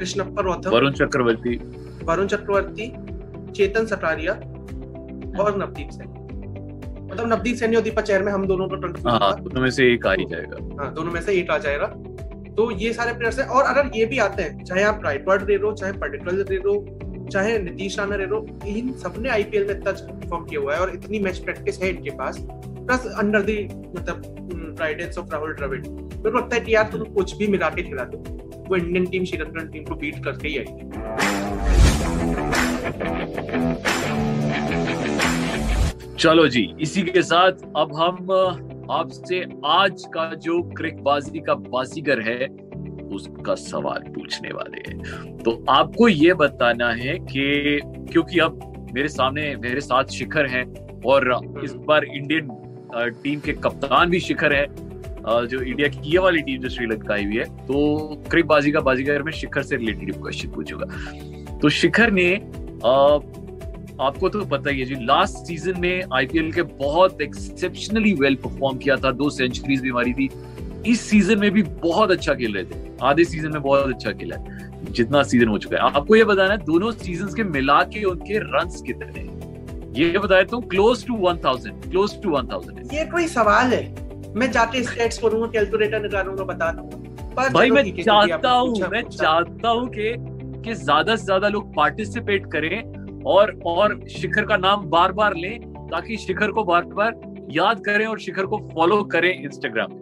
कृष्णप्पा 0.02 0.42
रोथम 0.42 0.70
वरुण 0.70 0.92
चक्रवर्ती। 0.94 1.56
वरुण 2.04 2.28
चक्रवर्ती 2.28 2.88
चेतन 3.56 3.86
सटारिया 3.86 4.34
और 5.44 5.58
नवदीप 5.58 5.90
सैनी। 5.90 6.10
मतलब 7.04 7.28
नवदीप 7.28 7.56
सैनी 7.56 7.76
और 7.76 7.82
दीपक 7.82 8.04
चहर 8.04 8.24
में 8.24 8.32
हम 8.32 8.46
दोनों 8.48 8.68
का 8.68 9.10
हाँ 9.10 9.36
दोनों 9.42 9.62
में 9.62 9.70
से 9.72 9.92
एक 9.94 10.08
आ 10.08 10.14
ही 10.14 10.26
जाएगा। 10.26 10.58
हाँ 10.80 10.94
दोनों 10.94 11.12
में 11.12 11.22
से 11.22 11.34
एक 11.34 11.52
आ 11.52 11.58
जाएगा। 11.58 11.88
तो 12.56 12.70
ये 12.80 12.94
सारे 12.94 13.14
प्लेयर्स 13.14 13.40
हैं 13.40 13.46
और 13.48 13.64
अगर 13.66 13.92
ये 13.96 14.06
भी 14.06 14.18
आते 14.20 14.44
हैं 14.44 14.64
चाहे 14.64 14.84
आप 14.84 15.02
राइटवर्ड 15.06 15.50
ले 15.50 15.58
लो 15.58 15.72
चाहे 15.74 15.92
पर्टिकुलर 16.00 16.50
ले 16.50 16.58
लो 16.58 17.28
चाहे 17.32 17.58
नीतीश 17.60 17.98
राणा 18.00 18.16
ले 18.16 18.26
लो 18.26 18.46
इन 18.68 18.92
सबने 19.04 19.30
आईपीएल 19.30 19.68
में 19.68 19.76
इतना 19.76 19.92
परफॉर्म 19.92 20.46
किया 20.46 20.62
हुआ 20.62 20.74
है 20.76 20.82
और 20.82 20.94
इतनी 20.96 21.20
मैच 21.20 21.38
प्रैक्टिस 21.40 21.82
है 21.82 21.90
इनके 21.90 22.10
पास 22.18 22.38
प्लस 22.50 23.06
अंडर 23.18 23.42
दी 23.42 23.64
मतलब 23.98 24.76
गाइडेंस 24.80 25.18
ऑफ़ 25.18 25.32
राहुल 25.34 25.54
द्रविड़ 25.54 25.82
मेरे 25.88 26.32
को 26.32 26.38
लगता 26.38 26.56
है 26.56 26.62
कि 26.62 26.76
यार 26.76 26.90
तुम 26.92 27.04
कुछ 27.14 27.36
भी 27.38 27.48
मिला 27.48 27.70
के 27.70 27.84
खिला 27.84 28.04
दो। 28.06 28.24
वो 28.72 28.78
इंडियन 28.78 29.06
टीम 29.06 29.24
श्रीलंकन 29.26 29.68
टीम 29.68 29.84
को 29.86 29.96
बीट 29.96 30.24
करके 30.24 30.48
ही 30.48 30.58
आएगी। 30.58 30.84
चलो 36.16 36.48
जी 36.48 36.62
इसी 36.82 37.02
के 37.04 37.22
साथ 37.22 37.52
अब 37.78 37.96
हम 37.96 38.32
आपसे 38.92 39.40
आज 39.66 40.04
का 40.14 40.26
जो 40.36 40.62
क्रिकबाजी 40.78 41.40
का 41.40 41.54
बाजीगर 41.56 42.22
है 42.22 42.48
उसका 43.16 43.56
सवाल 43.56 44.04
पूछने 44.16 44.52
वाले 44.54 44.82
हैं। 44.88 45.38
तो 45.38 45.52
आपको 45.70 46.08
ये 46.08 46.34
बताना 46.34 46.90
है 46.94 47.18
कि 47.26 47.80
क्योंकि 48.12 48.40
अब 48.40 48.60
मेरे 48.94 49.08
सामने 49.10 49.56
मेरे 49.58 49.82
साथ 49.82 50.12
शिखर 50.14 50.46
हैं 50.48 50.66
और 51.06 51.30
इस 51.64 51.74
बार 51.88 52.06
इंडियन 52.06 52.48
टीम 53.24 53.40
के 53.40 53.54
कप्तान 53.66 54.10
भी 54.10 54.20
शिखर 54.20 54.54
है 54.54 54.66
जो 55.28 55.62
इंडिया 55.62 55.88
की 55.88 56.10
ये 56.12 56.20
वाली 56.20 56.42
टीम 56.42 56.62
जो 56.62 56.70
श्रीलंका 56.70 57.14
आई 57.14 57.26
हुई 57.26 57.38
है 57.38 57.44
तो 57.68 58.24
क्रिकबाजी 58.30 58.72
का 58.72 58.80
बाजीगर 58.82 59.24
में 59.24 59.32
शिखर 59.32 59.64
से 59.64 59.76
रिलेटेड 59.76 60.14
क्वेश्चन 60.14 60.50
पूछूँगा। 60.52 61.58
तो 61.58 61.70
शिखर 61.72 62.12
ने 62.12 62.34
आपको 64.02 64.30
तो 64.30 64.46
पता 64.48 64.70
ही 64.70 64.80
है 64.80 64.86
जी 64.86 64.96
लास्ट 65.06 65.48
सीज़न 65.48 65.80
में 65.80 66.04
आईपीएल 66.14 66.52
के 66.52 66.62
बहुत 66.62 67.22
एक्सेप्शनली 67.22 68.14
वेल 68.14 68.36
परफॉर्म 68.36 68.78
किया 68.78 68.96
था, 68.96 69.12
दो 69.12 69.30
सेंचुरीज 69.30 69.82
भी 69.82 69.92
मारी 69.92 70.14
थी। 70.14 70.30
इस 70.88 71.02
सीज़न 71.02 71.40
में 71.40 71.52
भी 71.52 71.64
बहुत 71.64 72.12
अच्छा 72.12 72.34
खेल 72.34 72.54
रहे 72.54 72.64
थे। 72.64 72.98
आधे 73.04 73.24
सीज़न 73.26 73.52
में 73.52 73.62
बहुत 73.62 73.94
अच्छा 73.94 74.12
खेला 74.12 74.36
है। 74.36 74.60
जितना 74.92 75.24
सीज़न 75.24 75.48
हो 75.48 75.58
चुका 75.58 75.78
है। 75.78 75.82
आपको 75.92 76.16
ये 76.16 76.24
बताना 76.24 76.52
है, 76.52 76.58
दोनों 76.60 76.92
सीज़न 76.94 77.36
के 77.36 77.44
मिला 77.44 77.82
के 77.86 78.04
उनके 78.04 78.40
रन 78.40 78.70
कितने 78.88 79.30
ये 80.02 80.18
बताया 80.18 80.44
तो 80.44 80.60
close 80.62 81.06
to 81.08 81.16
one 81.18 81.38
thousand 81.46 81.84
close 81.84 82.22
to 82.22 82.30
one 82.30 82.48
thousand 82.48 82.94
ये 82.94 83.06
कोई 83.06 83.28
सवाल 83.28 83.74
है? 83.74 83.84
मैं 84.36 84.52
जाके 84.52 84.84
स्टेट्स 84.84 85.18
करूँगा 85.18 85.48
कैलकुलेटर 85.52 86.02
निकालूँगा 86.02 86.44
बता 86.46 86.72
दूँगा 86.72 87.26
पर 87.36 87.50
भाई 87.54 87.72
मैं 87.72 87.84
चाहता 87.94 88.52
हूँ 88.52 88.90
मैं 88.92 89.02
चाहता 89.04 89.70
हूँ 89.70 89.88
कि 89.90 90.14
कि 90.64 90.74
ज़्यादा 90.76 91.16
से 91.16 91.26
ज़्यादा 91.26 91.48
लोग 91.50 91.74
पार्टिसिपेट 91.76 92.52
करें 92.52 93.22
और 93.26 93.60
और 93.66 94.00
शिखर 94.12 94.46
का 94.46 94.58
नाम 94.58 94.86
बार 94.90 95.12
बार 95.12 95.36
लें 95.36 95.60
ताकि 95.88 96.18
शिखर 96.18 96.52
को 96.52 96.64
बार 96.64 96.86
बार 96.94 97.20
याद 97.52 97.84
करें 97.86 98.06
और 98.06 98.20
शिखर 98.20 98.46
को 98.46 98.58
फॉलो 98.74 99.04
करें 99.14 99.34
इंस्टाग्राम 99.34 100.00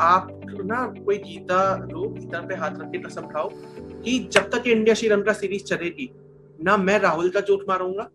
आप 0.00 0.28
ना 0.64 0.84
कोई 0.96 1.16
गीता 1.18 1.62
लो 1.82 2.08
गीता 2.08 2.40
पे 2.40 2.54
हाथ 2.54 2.78
रख 2.80 2.90
के 2.92 2.98
कसम 2.98 3.26
खाओ 3.28 3.48
कि 3.52 4.18
जब 4.32 4.50
तक 4.50 4.66
इंडिया 4.68 4.94
श्रीलंका 4.94 5.32
सीरीज़ 5.32 5.64
चलेगी 5.64 6.10
ना 6.58 6.76
मैं 6.78 6.98
राहुल 6.98 7.30
का 7.30 7.40
जोट 7.42 7.64
मारूँगा 7.68 8.08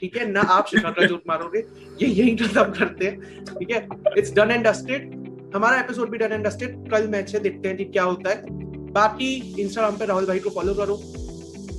ठीक 0.00 0.16
है? 0.16 0.30
ना 0.30 0.40
आप 0.40 0.66
शिखर 0.66 0.90
का 0.90 1.06
जोट 1.06 1.22
मारोगे, 1.28 1.58
ये 2.02 2.08
यही 2.08 2.36
खत्म 2.36 2.64
करते 2.72 3.06
हैं, 3.06 3.44
ठीक 3.46 3.70
है? 3.70 3.86
इट्स 4.18 4.34
डन 4.34 4.50
एंड 4.50 4.66
डस्टेड 4.66 5.12
हमारा 5.54 5.80
एपिसोड 5.80 6.10
भी 6.10 6.18
डन 6.18 6.32
एंड 6.32 6.46
डस्टेड 6.46 6.88
कल 6.90 7.08
मैच 7.08 7.34
है, 7.34 7.40
देखते 7.40 7.68
हैं 7.68 7.76
कि 7.76 7.84
क्या 7.86 8.02
होता 8.04 8.30
है। 8.30 8.62
बाकी 8.92 9.34
इंस्टाग्राम 9.60 9.96
पे 9.98 10.06
राहुल 10.06 10.26
भाई 10.26 10.38
को 10.38 10.50
फॉलो 10.50 10.74
करो। 10.74 10.94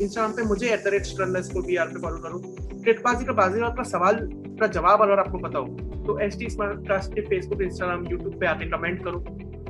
इंस्टाग्राम 0.02 0.32
पे 0.32 0.44
मुझे 0.44 0.68
एट 0.68 0.84
द 0.84 0.88
रेट 0.88 1.08
को 1.54 1.62
बी 1.62 1.76
आर 1.76 1.88
पे 1.88 2.02
फॉलो 2.02 2.18
करो। 2.18 2.40
क्रिकबाजी 2.84 3.26
का 3.26 3.34
बाजी 3.34 3.60
का 3.78 3.84
सवाल 3.84 4.20
का 4.60 4.68
जवाब 4.70 5.02
अगर 5.02 5.20
आपको 5.20 5.38
पता 5.38 5.60
हो 5.60 5.66
तो 6.08 6.18
एस 6.20 6.38
टी 6.40 6.50
स्मार्टकास्ट 6.50 7.14
के 7.14 7.22
फेसबुक 7.22 7.62
इंस्टाग्राम 7.62 8.06
यूट्यूब 8.08 8.40
पे 8.40 8.46
आके 8.46 8.70
कमेंट 8.70 9.04
करो। 9.04 9.20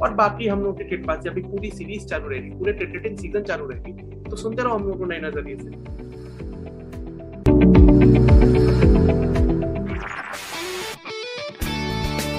और 0.01 0.13
बाकी 0.13 0.47
हम 0.47 0.61
लोग 0.61 0.77
क्रिकेटबाजी 0.77 1.29
अभी 1.29 1.41
पूरी 1.41 1.69
सीरीज़ 1.71 2.05
चालू 2.05 2.29
रहेगी, 2.29 2.49
पूरे 2.49 2.73
क्रिकेटिंग 2.73 3.17
सीज़न 3.17 3.43
चालू 3.43 3.67
रहेगी। 3.67 3.91
तो 4.23 4.35
सुनते 4.35 4.63
रहो 4.63 4.75
हम 4.75 4.87
लोग 4.87 4.97
को 4.97 5.05
नए 5.05 5.19
नज़रिए 5.19 5.57
से। 5.57 6.04